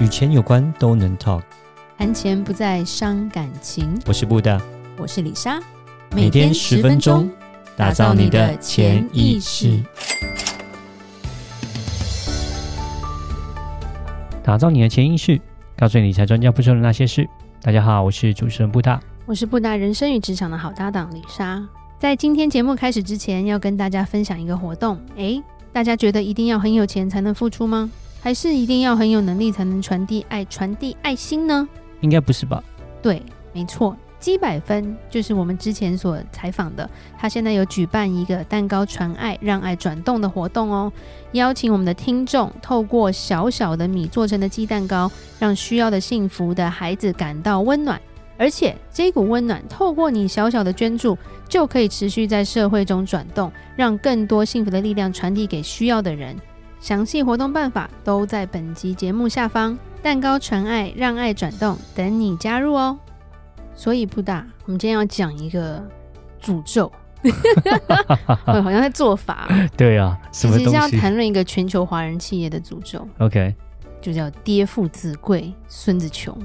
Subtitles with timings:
[0.00, 1.42] 与钱有关都能 talk，
[1.96, 3.96] 谈钱不再伤感情。
[4.06, 4.60] 我是布大，
[4.98, 5.60] 我是李莎，
[6.10, 7.30] 每天十分钟，
[7.76, 9.80] 打造你的潜意识，
[14.42, 15.40] 打造你的潜意识，
[15.76, 17.24] 告诉你理财专家不说的那些事。
[17.62, 21.64] 大家好，我是主持人布大，我是布大人生与职场的好搭档李莎。
[22.00, 25.00] 在今天节目开始之前，要跟大家分享一个活动。
[25.14, 25.40] 诶，
[25.72, 27.88] 大家觉得一定要很有钱才能付出吗？
[28.24, 31.68] 还是一定要很有能力才能传递爱、传递爱心呢？
[32.00, 32.64] 应该不是吧？
[33.02, 40.90] 对，没错，鸡百分就是我们之前所采访的，他现在有举办一个蛋糕传爱、让爱转动的活动哦，
[41.32, 48.00] 邀请我们的听众透过小小的米做成的鸡蛋糕，让需要的幸福的孩子感到温暖。
[48.38, 51.14] 而且这股温暖透过你小小的捐助，
[51.46, 56.34] 就可以持续在社会中转动，让更多幸福的力量传递给需要的人。
[56.84, 59.74] 详细活动办法都在本集节目下方。
[60.02, 62.98] 蛋糕传爱，让爱转动，等你加入哦。
[63.74, 65.82] 所以布大，我们今天要讲一个
[66.42, 66.92] 诅咒，
[68.44, 69.48] 好像在做法。
[69.78, 70.46] 对啊，什？
[70.46, 73.08] 其实是要谈论一个全球华人企业的诅咒。
[73.16, 73.54] OK。
[74.02, 76.38] 就叫爹富子贵，孙子穷，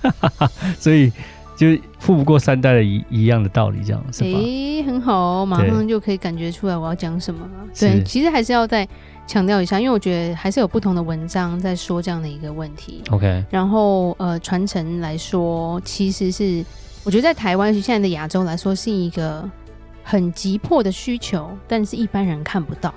[0.80, 1.12] 所以
[1.60, 4.38] 就是富不过三代的一一样的道理，这样是吧？
[4.38, 7.68] 诶，很好，马上就可以感觉出来我要讲什么了。
[7.78, 8.88] 对，其实还是要再
[9.26, 13.02] 强调一下，因为我觉得还是有不同的文章在说这样的一个问题。
[13.10, 16.64] OK，然后呃，传承来说，其实是
[17.04, 19.46] 我觉得在台湾现在的亚洲来说是一个
[20.02, 22.94] 很急迫的需求，但是一般人看不到。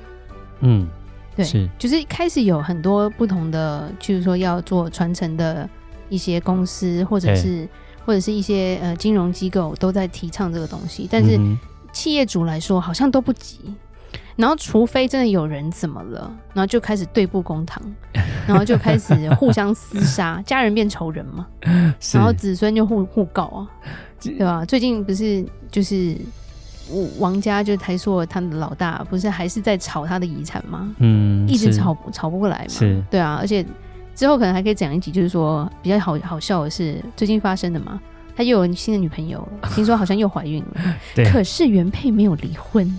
[0.61, 0.87] 嗯。
[1.35, 5.67] 对，是就是开始有很多不同的，就是说要做传承的
[6.07, 7.67] 一些公司，或者是
[8.05, 11.39] 或者是一些呃金融机构都在提倡这个东西，但是
[11.91, 13.59] 企业主来说好像都不急，
[14.35, 17.81] 然后除非真的有人怎么了，然后就开始对簿公堂，
[18.47, 21.47] 然后就开始互相厮杀， 家人变仇人嘛，
[22.13, 23.67] 然后子孙就互互告啊，
[24.21, 24.65] 对吧？
[24.65, 26.17] 最近不是就是。
[27.17, 30.93] 王家就台塑他的老大，不是还是在吵他的遗产吗？
[30.99, 32.67] 嗯，一直吵吵不过来嘛。
[32.67, 33.65] 是，对啊，而且
[34.15, 37.99] 之后可能还可以讲一集，就是说比较好好笑的是最近发生的嘛，
[38.35, 40.81] 他又有新的女朋友了，听说好像又怀孕了。
[41.15, 42.89] 对，可是原配没有离婚，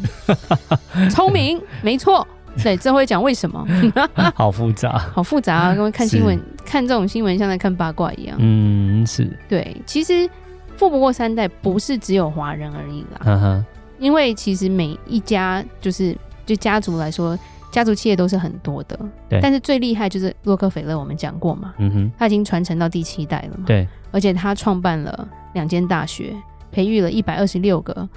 [1.11, 2.27] 聪明，没错。
[2.63, 3.67] 对，这会讲为什么？
[4.37, 5.75] 好复杂，好复杂啊！
[5.75, 8.37] 跟看新闻，看这种新闻像在看八卦一样。
[8.39, 10.31] 嗯，是对，其实
[10.77, 13.21] 富不过三代不是只有华人而已啦。
[13.25, 13.65] 嗯哼。
[13.99, 17.37] 因为其实每一家就是就家族来说，
[17.75, 18.97] 家族企业都是很多的，
[19.29, 19.41] 对。
[19.43, 23.85] 但是最厉害就是洛克菲勒，我们讲过嘛，嗯哼，他已经传承到第七代了嘛，对。
[24.13, 26.33] 而且他创办了两间大学，
[26.71, 28.09] 培育了一百二十六个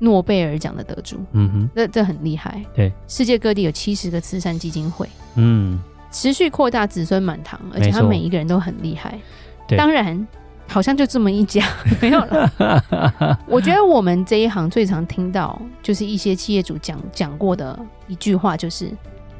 [0.00, 2.92] 诺贝尔奖的得主，嗯哼，这这很厉害，对。
[3.08, 9.18] 世界各地有七十个慈善基金会，嗯，持续扩大子孙满堂，而且他每一个人都很厉害，
[9.66, 9.78] 对。
[9.78, 10.28] 当然。
[10.68, 11.64] 好像就这么一家
[12.02, 13.38] 没有了。
[13.46, 17.78] 我觉得我们这一行最常听到就是一些企业主讲讲过的
[18.08, 18.90] 一句话，就是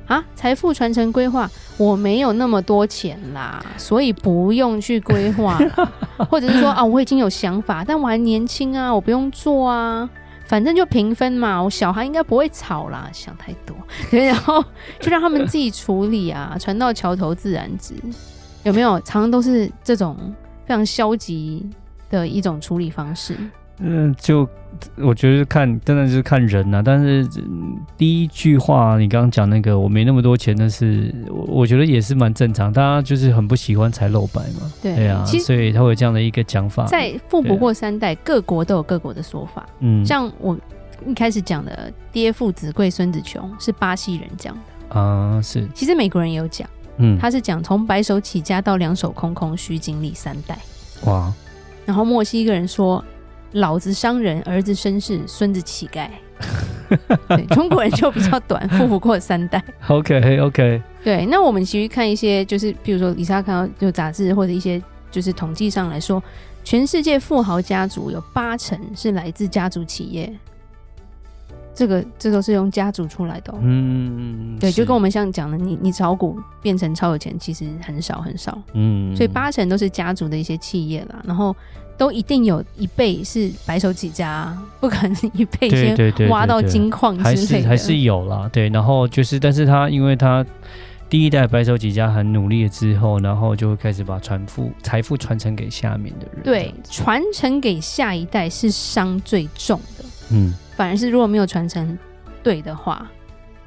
[0.07, 5.59] 啊，财富传承规划，我没有那么多钱啦，所以不用去规划，
[6.31, 10.09] 或者是说啊，我已经有想法，但我还年轻啊，我不用做啊，
[10.47, 13.77] 反正就平分嘛，我小孩应该不会吵啦，想太多，
[14.11, 14.65] 然后
[15.01, 17.95] 就让他们自己处理啊，船到桥头自然直，
[18.63, 19.01] 有没有？
[19.01, 20.17] 常常都是这种。
[20.67, 21.65] 非常消极
[22.11, 23.37] 的一种处理方式。
[23.79, 24.49] 嗯，就
[24.97, 26.83] 我觉得看，真的就是看人呐、啊。
[26.83, 27.29] 但是
[27.99, 32.73] 第一句话，你刚刚讲那个，我没那么多钱，但是我我觉得也是蛮正常。
[32.73, 34.73] 大家就是很不喜欢才露白嘛。
[34.83, 36.87] 对，对啊，所以他会有这样的一个讲法。
[36.87, 39.67] 在富不过三代，各国都有各国的说法。
[39.81, 40.59] 嗯，像我
[41.07, 45.69] 一开始讲的“爹富子贵，孙子穷”是巴西人讲的啊，是。
[45.75, 46.67] 其实美国人也有讲。
[46.99, 50.59] 嗯，他是讲从白手起家到两手空空，需经历三代。
[51.05, 51.33] 哇！
[51.85, 53.05] 然后墨西哥人说
[53.53, 56.09] ：“老子商人，儿子绅士，孙子乞丐。
[57.29, 59.63] ”对，中国人就比较短，富不过三代。
[59.89, 60.83] OK OK。
[61.05, 66.23] 对，那我们其实看一些，就是比如说李莎看到就杂志或者一些就是统计上来说，
[66.65, 70.33] 全世界富豪家族有八成是来自家族企业。
[71.77, 81.55] 这个这都是用家族出来的，哦，嗯，对，就跟我们像讲的，你你炒股变成超有钱，其实很少很少，嗯，所以八成都是家族的一些企业啦，然后
[81.99, 90.43] 都一定有一辈是白手起家，不可能一辈先挖到金矿之类的，还是还是有啦，对，然后就是，但是他因为他
[91.11, 100.55] 第一代白手起家很努力了之后，然后就会开始把传富财富传承给下面的人，对，传承给下一代是伤最重的，嗯。
[100.77, 101.99] 反而是如果没有传承
[102.43, 103.11] 对的话，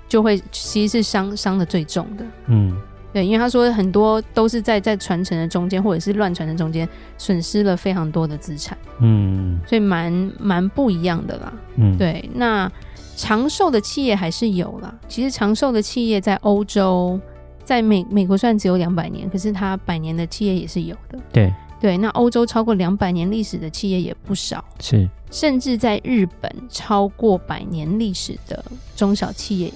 [0.07, 2.23] 就会其实是伤伤的最重的。
[2.47, 2.79] 嗯，
[3.11, 8.77] 对，因为他说很多都是在在传承的中间，或者是乱传的中间，损失了非常多的资产。
[9.01, 11.53] 嗯，所以蛮蛮不一样的啦。
[11.75, 12.29] 嗯，对。
[12.33, 12.71] 那
[13.15, 14.93] 长寿的企业还是有啦。
[15.07, 17.19] 其实长寿的企业在欧洲，
[17.63, 21.19] 在美美国虽然只有两百年，可是它百年的企业也是有的。
[21.33, 24.63] 对对，那欧洲超过两百年历史的企业也不少。
[24.79, 28.63] 是，甚至在日本超过百年历史的
[28.95, 29.71] 中小企业。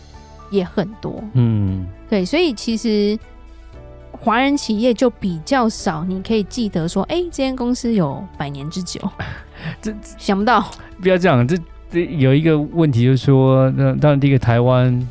[0.51, 3.17] 也很多，嗯，对，所以其实
[4.11, 9.01] 华人企业就比较少，你可以记得说，哎、欸，这间公司有百年之久，
[9.81, 10.63] 这想不到。
[11.01, 11.57] 不要这样，这
[11.89, 15.09] 这有一个问题就是说，那当然第一个台湾，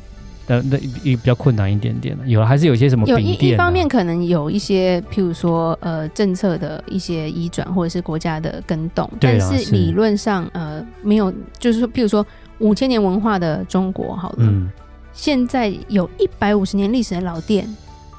[0.61, 2.27] 那那也比较困难一点点了。
[2.27, 3.09] 有还是有些什么、啊？
[3.09, 12.25] 有一一方面可能有一些，譬如说呃政策的一些移转，或者是国家的更动，但是理论上呃没有，就是说譬如说
[12.59, 14.37] 五千年文化的中国，好了。
[14.41, 14.71] 嗯
[15.15, 17.69] 现在有一百五十年历史的老店，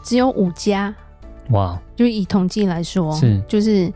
[0.04, 0.94] 只有五家。
[1.50, 1.76] 哇！
[1.96, 3.92] 就以统计来说，是就是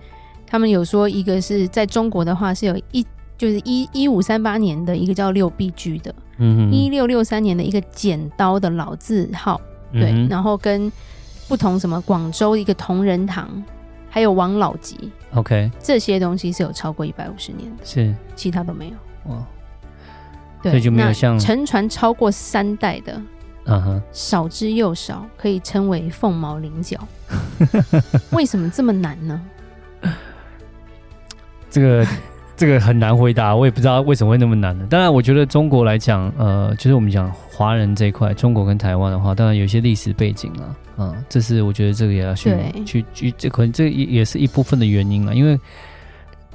[0.47, 3.05] 他们有说，一个是在中国的话，是有一
[3.37, 9.61] 就是一一五三八年的一个叫六必居的，嗯，一六六三年的一个剪刀的老字号，
[9.91, 10.91] 嗯、对，然后跟
[11.47, 13.49] 不同什么广州一个同仁堂，
[14.09, 19.31] 还有王老吉，OK，这些东西是有超过一百五十年的，是其他都没有。
[19.31, 19.45] 哇！
[20.63, 23.21] 对，所以就没有像沉船超过三代的，
[23.65, 26.97] 嗯哼，少之又少，可以称为凤毛麟角。
[28.31, 29.41] 为什么这么难呢？
[31.69, 32.05] 这个
[32.57, 34.85] 这个很难回答，我也不知道为什么会那么难呢。
[34.89, 40.63] 当然，我觉得中国来讲，呃，就是我们讲华人这一块，中国跟台湾的话，当然有一些历史背景了，
[40.97, 42.51] 啊、嗯，这是我觉得这个也要去
[42.85, 45.57] 去去，这可能这也也是一部分的原因了，因为。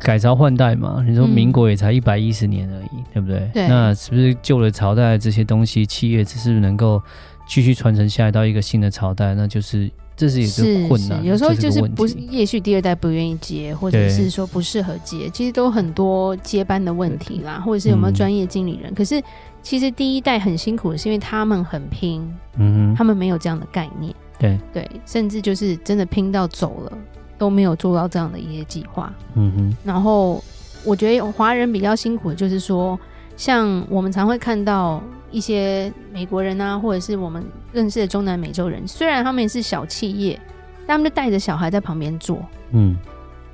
[0.05, 3.49] 改朝换代嘛，你说民国也才一百一十年而已，嗯，对不对？
[3.55, 3.69] 对。
[3.69, 7.01] 那是不是旧的朝代这些东西，企业只是能够
[7.47, 11.25] 继续传承下来到一个新的朝代，那就是这是一个困难。
[11.25, 18.95] 有时候就是不是，也许第二代不愿意接，或者是说不适合接，其实都很多接班的问题啦，或者是有没有专业经理人，嗯。
[18.95, 19.23] 可是
[19.63, 22.23] 其实第一代很辛苦的是因为他们很拼，
[22.57, 26.99] 嗯，他们没有这样的概念，对对，甚至就是真的拼到走了。
[27.39, 29.77] 都没有做到这样的一些计划，嗯哼。
[29.83, 30.41] 然后
[30.85, 32.97] 我觉得华人比较辛苦的就是说，
[33.37, 35.03] 像我们常会看到
[35.33, 40.39] 一些美国人啊，或者是我们认识的中南美洲人，虽然他们也是小企业，
[40.87, 42.39] 但他们就带着小孩在旁边做，
[42.73, 42.97] 嗯。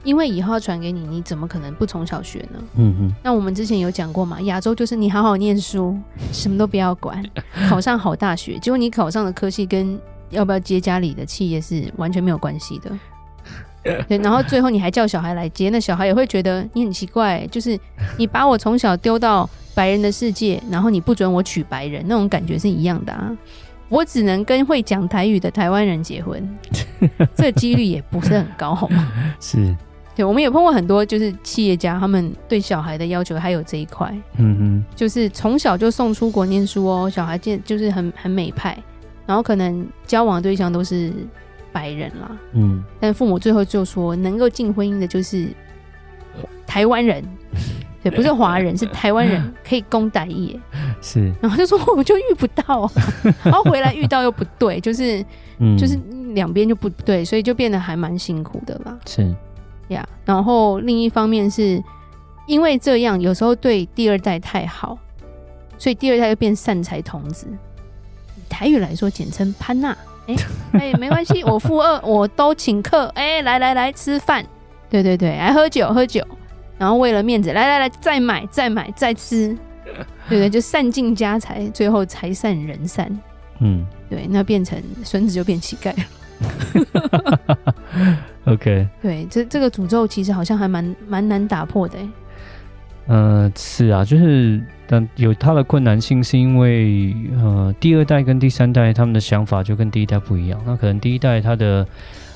[0.05, 2.63] 因为以后要传给你，你怎么可能不从小学呢？
[2.77, 3.13] 嗯嗯。
[3.23, 5.99] 那我们之前有讲过嘛，亚洲就是你好好念书，
[6.33, 7.23] 什么都不要管，
[7.69, 9.99] 考上好大学，结果你考上的科系跟
[10.31, 12.91] 要不要接家里的企业是完全没有关系的。
[14.09, 17.79] 对，然后最后你还叫小孩来接，那小孩也会觉得你很奇怪，就是
[18.17, 23.31] 你把我从小丢到白人的世界，然后你不准我娶白人，那种感觉是一样的啊。
[23.89, 26.59] 我只能跟会讲台语的台湾人结婚，
[27.37, 29.09] 这几率也不是很高，好吗？
[29.39, 29.73] 是，
[30.17, 38.77] 对，我们也碰过很多就是企业家，他们对小孩的要求还有这一块，嗯哼，就是从小就送出国念书哦，小孩见就是很很美派，
[39.27, 41.13] 然后可能交往的对象都是。
[41.71, 45.49] 白人啦，嗯，但父母最后就说，能够进婚姻的就是
[46.67, 47.23] 台湾人，
[48.03, 50.59] 对，不是华人，是台湾人 可以攻台业，
[51.00, 52.91] 是，然后就说我们就遇不到，
[53.43, 55.25] 然后回来遇到又不对，就是，
[55.59, 55.99] 嗯、就是
[56.35, 59.34] 两边就不对，所以就变得还蛮辛苦的啦，是。
[59.89, 60.06] 呀。
[60.25, 61.82] 然后另一方面是
[62.46, 64.96] 因为这样，有时候对第二代太好，
[65.79, 67.46] 所以第二代又变善财童子，
[68.49, 69.96] 台语来说简称潘娜。
[70.29, 70.37] 哎、
[70.81, 73.06] 欸欸，没关系，我富二，我都请客。
[73.15, 74.44] 哎、欸，来来来，吃饭，
[74.91, 76.22] 对对对，来喝酒喝酒，
[76.79, 79.56] 然后为了面子，来来来，再买再买再吃，
[80.31, 83.11] 对对，就散尽家财，最后财散人散。
[83.58, 86.05] 嗯，对，那变成孙子就变乞丐了。
[88.47, 91.99] OK，对，这这个诅咒其实好像还蛮蛮难打破的。
[93.08, 94.63] 嗯、呃，是啊，就是。
[94.91, 100.58] 但有它的困难性，是因为呃，第二代跟第三代他们的想法就跟第一代不一样。
[100.65, 101.87] 那可能第一代他的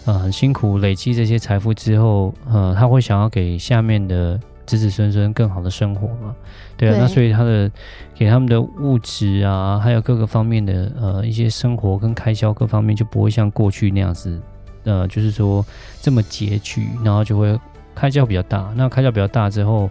[0.05, 6.35] 呃很辛苦累积这些财富之后，呃，他会想要给下面的子子孙孙更好的生活嘛？
[6.77, 7.71] 对啊，对，那所以他的
[8.15, 14.41] 给他们的物质啊，还有各个方面的呃一些生活跟开销各方面就不会像过去那样子，
[14.85, 15.65] 呃，就是说
[16.01, 17.59] 这么拮据，然后就会
[17.95, 18.73] 开销比较大。
[18.77, 19.91] 那开销比较大之后。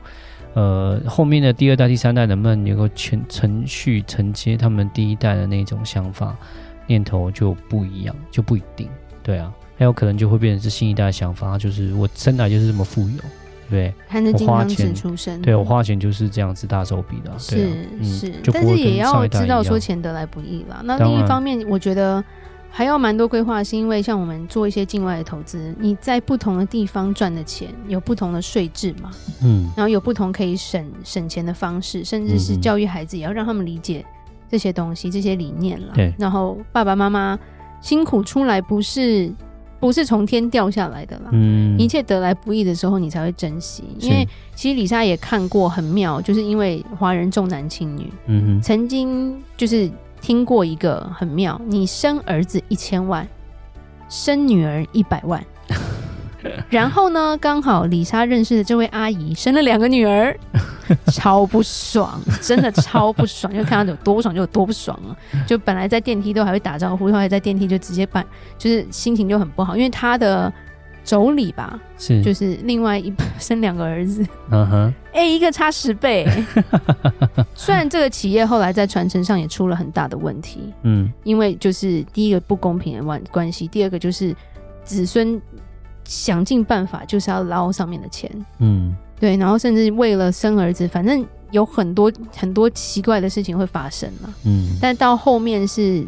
[0.54, 6.36] 呃，后面的第二代、第三代能不能能够承承续承接他们第一代的那种想法
[6.88, 8.90] 念头就不一样，就不一定。
[9.24, 9.50] 对啊，
[9.82, 13.18] 还有可能就会变成是新一代的想法，就是我生来就是这么富有，
[13.68, 14.46] 对不对？
[14.46, 17.58] 我花钱出生，对我花钱就是这样子大手笔的，啊、是
[18.04, 18.34] 是、嗯。
[18.54, 20.84] 但是也要知道说钱得来不易啦。
[20.84, 22.24] 那另一方面，我觉得
[22.70, 29.10] 还要蛮多规划，是因为像我们做一些境外的投资，你在不同的地方赚的钱有不同的税制嘛，
[29.42, 34.06] 嗯，然后有不同可以省省钱的方式，甚至是教育孩子也要让他们理解
[34.48, 35.94] 这些东西、这些理念了。
[35.96, 37.40] 对，然后爸爸妈妈
[37.82, 39.34] 辛苦出来不是
[39.82, 43.84] 不是从天掉下来的啦，嗯，一切得来不易的时候你才会珍惜。
[44.00, 49.92] 因为其实李莎也看过很妙，就是因为华人重男轻女，嗯哼，曾经就是。
[50.22, 53.28] 听过一个很妙，你生儿子一千万，
[54.08, 55.44] 生女儿一百万，
[56.70, 60.36] 然后呢，刚好李莎认识的这位阿姨生了两个女儿，
[61.14, 65.16] 超不爽，真的超不爽，就看到有多不爽就有多不爽啊！
[65.46, 68.26] 就本来在电梯都还会打招呼，后来在电梯就直接办，
[68.58, 70.52] 就是心情就很不好，因为她的。
[71.04, 76.30] 妯娌吧，是就是另外一生两个儿子，嗯哼，哎，一个差十倍。
[77.56, 84.32] 虽然这个企业后来在传承上也出了很大的问题，嗯，因为就是第一个不公平的关关系，第二个就是
[84.84, 85.42] 子孙
[86.12, 96.06] 想尽办法就是要捞上面的钱，嗯，对，然后甚至为了生儿子，反正有很多很多奇怪的事情会发生了，嗯，但到后面是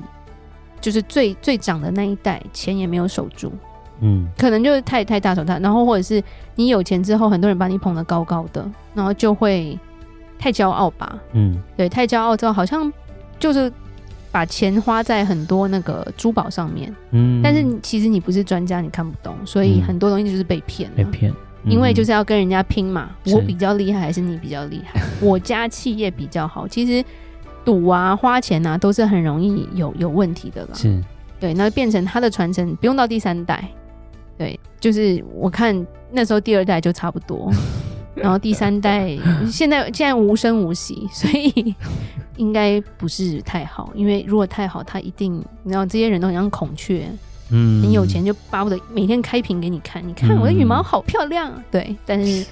[0.82, 3.50] 就是最最长的那一代钱也没有守住。
[4.02, 6.22] 嗯，可能就是太太大手大，然后或者是
[6.56, 9.80] 你有钱之后，很多人把你捧得高高的，然后就会
[10.38, 11.18] 太骄傲吧。
[11.32, 12.92] 嗯，对，太骄傲之后，好像
[13.40, 13.72] 就是
[14.34, 16.94] 把钱花在很多那个珠宝上面。
[17.12, 20.98] 嗯，但是其实你不是专家，你看不懂，所以很多东西就是被骗了。
[20.98, 21.32] 被骗，
[21.64, 25.00] 嗯，因为就是要跟人家拼嘛，我比较厉害还是你比较厉害？
[25.22, 27.06] 我家企业比较好，其实
[27.64, 30.70] 赌啊、花钱啊都是很容易有有问题的啦。
[30.74, 31.00] 是，
[31.40, 33.64] 对，那变成他的传承不用到第三代。
[34.36, 37.52] 对，就是我看那时候第二代就差不多，
[38.22, 39.18] 然后第三代
[39.50, 41.76] 现在现在无声无息，所以
[42.38, 43.92] 应该不是太好。
[43.96, 47.08] 因为如果太好，他一定，你知道这些人都很像孔雀，
[47.50, 51.64] 嗯，很有钱就巴不得每天开屏给你看，你看我的羽毛好漂亮啊。
[51.72, 52.46] 对，但是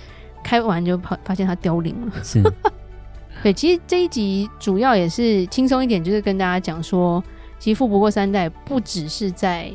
[0.44, 2.12] 开完就发发现它凋零了。
[2.24, 2.42] 是，
[3.44, 7.24] 对，其实这一集主要也是轻松一点，就是跟大家讲说，
[7.60, 9.72] 其实富不过三代不只是在。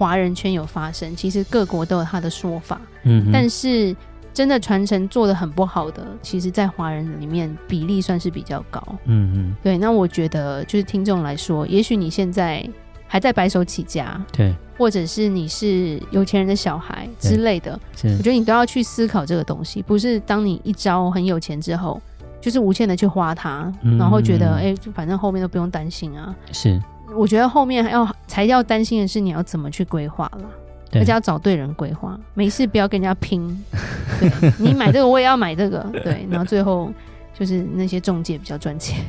[0.00, 2.80] 华人圈有发生，其实各国都有他的说法。
[3.02, 3.94] 嗯，但是
[4.32, 8.82] 真的传承做的很不好的，其实，在华人里面比例算是比较高。
[9.04, 9.76] 嗯嗯，对。
[9.76, 12.68] 那我觉得，就是听众来说，也许你现在
[13.06, 19.82] 还在白手起家，对，或者是你是有钱人的小孩之类的，我觉得你都要去思考这个东西。
[19.82, 22.00] 不是当你一朝很有钱之后，
[22.40, 26.34] 就是无限的去花它，嗯、然后觉得哎，就反正后面都不用担心啊。
[26.52, 26.80] 是。
[27.12, 30.44] 我觉得后面还要才要担心的是你要怎么去规划了，
[30.92, 32.18] 而且要找对人规划。
[32.34, 33.64] 没事，不要跟人家拼。
[34.20, 35.84] 对，你买这个，我也要买这个。
[36.02, 36.92] 对，然后最后
[37.38, 39.04] 就是那些中介比较赚钱。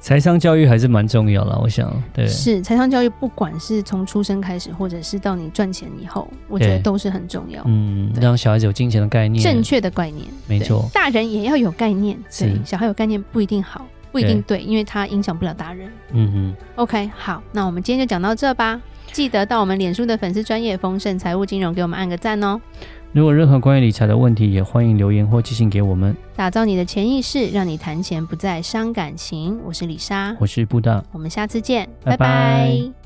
[0.00, 1.90] 财商教育还是蛮重要的，我想。
[2.12, 7.62] 对，是财商教育，不管是从出生开始，或者是到你赚钱以后，我觉得都是很重要。
[7.66, 10.88] 嗯，让小孩子有金钱的概念，正确的概念，没错。
[10.92, 13.86] 大人也要有概念，对，小孩有概念不一定好。
[14.14, 15.90] 不一定对，因为它影响不了大人。
[16.12, 16.54] 嗯哼。
[16.76, 18.80] OK，好，那我们今天就讲到这吧。
[19.10, 22.60] 记得到我们脸书的粉丝专业丰盛财务金融给我们按个赞哦。
[23.10, 26.16] 如果任何关于理财的问题，也欢迎留言或寄信给我们。
[26.36, 29.58] 打造你的潜意识，让你谈钱不再伤感情。
[29.64, 32.16] 我是李莎，我是布达，我们下次见，拜拜。
[32.16, 33.03] 拜拜。